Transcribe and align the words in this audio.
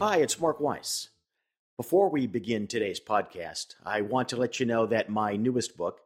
Hi, 0.00 0.16
it's 0.16 0.40
Mark 0.40 0.58
Weiss. 0.58 1.10
Before 1.76 2.10
we 2.10 2.26
begin 2.26 2.66
today's 2.66 2.98
podcast, 2.98 3.76
I 3.86 4.00
want 4.00 4.28
to 4.30 4.36
let 4.36 4.58
you 4.58 4.66
know 4.66 4.86
that 4.86 5.08
my 5.08 5.36
newest 5.36 5.76
book, 5.76 6.00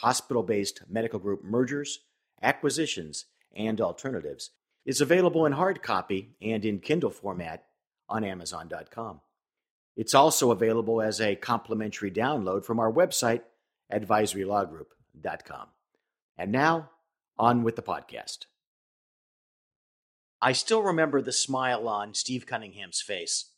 Hospital 0.00 0.42
Based 0.42 0.82
Medical 0.86 1.18
Group 1.18 1.42
Mergers, 1.42 2.00
Acquisitions, 2.42 3.24
and 3.56 3.80
Alternatives, 3.80 4.50
is 4.84 5.00
available 5.00 5.46
in 5.46 5.52
hard 5.52 5.82
copy 5.82 6.36
and 6.42 6.62
in 6.62 6.78
Kindle 6.78 7.10
format 7.10 7.64
on 8.06 8.22
Amazon.com. 8.22 9.22
It's 9.96 10.14
also 10.14 10.50
available 10.50 11.00
as 11.00 11.18
a 11.18 11.34
complimentary 11.34 12.10
download 12.10 12.66
from 12.66 12.78
our 12.78 12.92
website, 12.92 13.42
advisorylawgroup.com. 13.90 15.68
And 16.36 16.52
now, 16.52 16.90
on 17.38 17.62
with 17.62 17.76
the 17.76 17.82
podcast. 17.82 18.46
I 20.44 20.50
still 20.50 20.82
remember 20.82 21.22
the 21.22 21.30
smile 21.30 21.88
on 21.88 22.14
Steve 22.14 22.46
Cunningham's 22.46 23.00
face. 23.00 23.52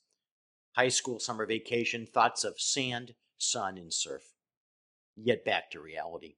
High 0.76 0.90
school 0.90 1.18
summer 1.18 1.46
vacation, 1.46 2.06
thoughts 2.06 2.44
of 2.44 2.60
sand, 2.60 3.14
sun, 3.38 3.78
and 3.78 3.90
surf. 3.90 4.34
Yet 5.16 5.46
back 5.46 5.70
to 5.70 5.80
reality. 5.80 6.34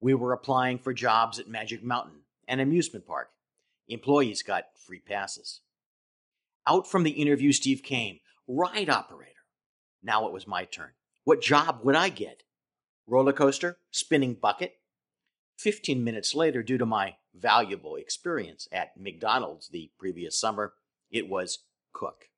We 0.00 0.14
were 0.14 0.32
applying 0.32 0.78
for 0.78 0.94
jobs 0.94 1.40
at 1.40 1.48
Magic 1.48 1.82
Mountain, 1.82 2.20
an 2.46 2.60
amusement 2.60 3.04
park. 3.04 3.30
Employees 3.88 4.44
got 4.44 4.66
free 4.86 5.00
passes. 5.00 5.60
Out 6.68 6.88
from 6.88 7.02
the 7.02 7.10
interview, 7.10 7.50
Steve 7.50 7.82
came, 7.82 8.20
ride 8.46 8.88
operator. 8.88 9.32
Now 10.04 10.28
it 10.28 10.32
was 10.32 10.46
my 10.46 10.66
turn. 10.66 10.90
What 11.24 11.42
job 11.42 11.80
would 11.82 11.96
I 11.96 12.10
get? 12.10 12.44
Roller 13.08 13.32
coaster? 13.32 13.78
Spinning 13.90 14.34
bucket? 14.34 14.74
Fifteen 15.60 16.02
minutes 16.02 16.34
later, 16.34 16.62
due 16.62 16.78
to 16.78 16.86
my 16.86 17.16
valuable 17.34 17.94
experience 17.94 18.66
at 18.72 18.96
McDonald's 18.96 19.68
the 19.68 19.90
previous 19.98 20.40
summer, 20.40 20.72
it 21.10 21.28
was 21.28 21.64
cook. 21.92 22.30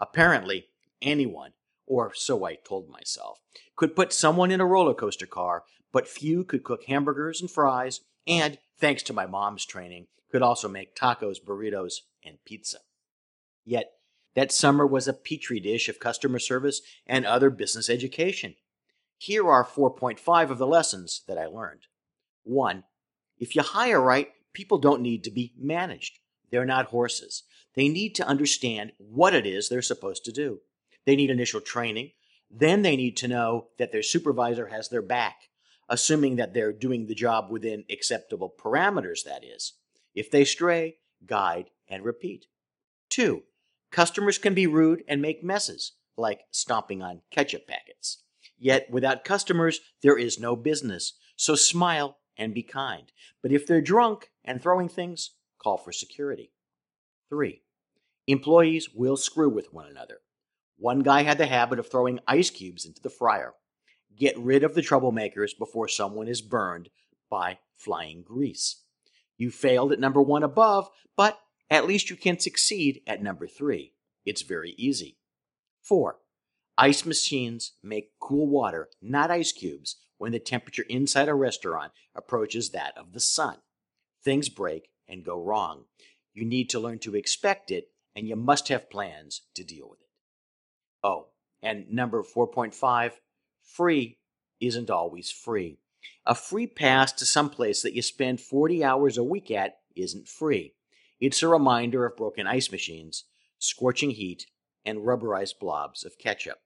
Apparently, 0.00 0.66
anyone, 1.00 1.52
or 1.86 2.12
so 2.12 2.44
I 2.44 2.56
told 2.56 2.88
myself, 2.88 3.38
could 3.76 3.94
put 3.94 4.12
someone 4.12 4.50
in 4.50 4.60
a 4.60 4.66
roller 4.66 4.92
coaster 4.92 5.24
car, 5.24 5.62
but 5.92 6.08
few 6.08 6.42
could 6.42 6.64
cook 6.64 6.82
hamburgers 6.88 7.40
and 7.40 7.48
fries, 7.48 8.00
and, 8.26 8.58
thanks 8.76 9.04
to 9.04 9.12
my 9.12 9.24
mom's 9.24 9.64
training, 9.64 10.08
could 10.28 10.42
also 10.42 10.66
make 10.68 10.96
tacos, 10.96 11.36
burritos, 11.40 11.98
and 12.24 12.38
pizza. 12.44 12.78
Yet, 13.64 13.92
that 14.34 14.50
summer 14.50 14.84
was 14.84 15.06
a 15.06 15.12
petri 15.12 15.60
dish 15.60 15.88
of 15.88 16.00
customer 16.00 16.40
service 16.40 16.82
and 17.06 17.24
other 17.24 17.50
business 17.50 17.88
education. 17.88 18.56
Here 19.16 19.48
are 19.48 19.64
4.5 19.64 20.50
of 20.50 20.58
the 20.58 20.66
lessons 20.66 21.22
that 21.28 21.38
I 21.38 21.46
learned. 21.46 21.86
1. 22.44 22.84
If 23.38 23.56
you 23.56 23.62
hire 23.62 24.00
right, 24.00 24.28
people 24.52 24.78
don't 24.78 25.02
need 25.02 25.24
to 25.24 25.30
be 25.30 25.52
managed. 25.58 26.18
They're 26.50 26.64
not 26.64 26.86
horses. 26.86 27.44
They 27.74 27.88
need 27.88 28.14
to 28.16 28.26
understand 28.26 28.92
what 28.98 29.34
it 29.34 29.46
is 29.46 29.68
they're 29.68 29.82
supposed 29.82 30.24
to 30.26 30.32
do. 30.32 30.60
They 31.06 31.16
need 31.16 31.30
initial 31.30 31.60
training. 31.60 32.12
Then 32.50 32.82
they 32.82 32.96
need 32.96 33.16
to 33.18 33.28
know 33.28 33.68
that 33.78 33.92
their 33.92 34.02
supervisor 34.02 34.66
has 34.66 34.88
their 34.88 35.02
back, 35.02 35.48
assuming 35.88 36.36
that 36.36 36.52
they're 36.52 36.72
doing 36.72 37.06
the 37.06 37.14
job 37.14 37.50
within 37.50 37.84
acceptable 37.90 38.54
parameters, 38.56 39.24
that 39.24 39.42
is. 39.42 39.72
If 40.14 40.30
they 40.30 40.44
stray, 40.44 40.96
guide 41.26 41.70
and 41.88 42.04
repeat. 42.04 42.46
Two, 43.08 43.44
customers 43.90 44.38
can 44.38 44.54
be 44.54 44.66
rude 44.66 45.02
and 45.08 45.22
make 45.22 45.42
messes, 45.42 45.92
like 46.16 46.42
stomping 46.50 47.02
on 47.02 47.22
ketchup 47.30 47.66
packets. 47.66 48.22
Yet 48.58 48.90
without 48.90 49.24
customers, 49.24 49.80
there 50.02 50.18
is 50.18 50.38
no 50.38 50.54
business. 50.54 51.14
So 51.36 51.54
smile 51.54 52.18
and 52.36 52.54
be 52.54 52.62
kind. 52.62 53.12
But 53.42 53.52
if 53.52 53.66
they're 53.66 53.80
drunk 53.80 54.30
and 54.44 54.60
throwing 54.60 54.88
things, 54.88 55.32
call 55.58 55.76
for 55.76 55.92
security. 55.92 56.52
Three, 57.28 57.62
employees 58.26 58.90
will 58.94 59.16
screw 59.16 59.48
with 59.48 59.72
one 59.72 59.88
another. 59.88 60.18
One 60.76 61.00
guy 61.00 61.22
had 61.22 61.38
the 61.38 61.46
habit 61.46 61.78
of 61.78 61.90
throwing 61.90 62.20
ice 62.26 62.50
cubes 62.50 62.84
into 62.84 63.00
the 63.00 63.10
fryer. 63.10 63.54
Get 64.16 64.38
rid 64.38 64.64
of 64.64 64.74
the 64.74 64.82
troublemakers 64.82 65.56
before 65.56 65.88
someone 65.88 66.28
is 66.28 66.42
burned 66.42 66.90
by 67.30 67.58
flying 67.76 68.22
grease. 68.22 68.82
You 69.38 69.50
failed 69.50 69.92
at 69.92 70.00
number 70.00 70.20
one 70.20 70.42
above, 70.42 70.90
but 71.16 71.40
at 71.70 71.86
least 71.86 72.10
you 72.10 72.16
can 72.16 72.38
succeed 72.38 73.00
at 73.06 73.22
number 73.22 73.46
three. 73.46 73.94
It's 74.26 74.42
very 74.42 74.74
easy. 74.76 75.16
Four, 75.80 76.18
ice 76.76 77.04
machines 77.04 77.72
make 77.82 78.18
cool 78.20 78.46
water, 78.46 78.88
not 79.00 79.30
ice 79.30 79.52
cubes, 79.52 79.96
when 80.22 80.30
the 80.30 80.38
temperature 80.38 80.84
inside 80.88 81.28
a 81.28 81.34
restaurant 81.34 81.90
approaches 82.14 82.70
that 82.70 82.96
of 82.96 83.12
the 83.12 83.18
sun. 83.18 83.56
Things 84.22 84.48
break 84.48 84.88
and 85.08 85.24
go 85.24 85.36
wrong. 85.36 85.86
You 86.32 86.44
need 86.44 86.70
to 86.70 86.78
learn 86.78 87.00
to 87.00 87.16
expect 87.16 87.72
it, 87.72 87.88
and 88.14 88.28
you 88.28 88.36
must 88.36 88.68
have 88.68 88.88
plans 88.88 89.40
to 89.56 89.64
deal 89.64 89.90
with 89.90 90.00
it. 90.00 90.06
Oh, 91.02 91.30
and 91.60 91.90
number 91.90 92.22
4.5 92.22 93.14
free 93.64 94.18
isn't 94.60 94.90
always 94.90 95.32
free. 95.32 95.78
A 96.24 96.36
free 96.36 96.68
pass 96.68 97.10
to 97.14 97.26
some 97.26 97.50
place 97.50 97.82
that 97.82 97.94
you 97.94 98.00
spend 98.00 98.40
40 98.40 98.84
hours 98.84 99.18
a 99.18 99.24
week 99.24 99.50
at 99.50 99.78
isn't 99.96 100.28
free. 100.28 100.74
It's 101.18 101.42
a 101.42 101.48
reminder 101.48 102.06
of 102.06 102.16
broken 102.16 102.46
ice 102.46 102.70
machines, 102.70 103.24
scorching 103.58 104.12
heat, 104.12 104.46
and 104.84 105.00
rubberized 105.00 105.58
blobs 105.58 106.04
of 106.04 106.16
ketchup. 106.16 106.60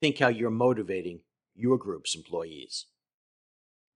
Think 0.00 0.20
how 0.20 0.28
you're 0.28 0.50
motivating 0.50 1.22
your 1.58 1.76
group's 1.76 2.14
employees. 2.14 2.86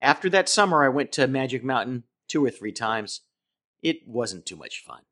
After 0.01 0.29
that 0.31 0.49
summer, 0.49 0.85
I 0.85 0.89
went 0.89 1.13
to 1.13 1.27
Magic 1.27 1.63
Mountain 1.63 2.05
two 2.29 2.45
or 2.45 2.51
three 2.51 2.73
times. 2.73 3.21
It 3.83 4.07
wasn't 4.07 4.47
too 4.47 4.57
much 4.57 4.83
fun. 4.85 5.03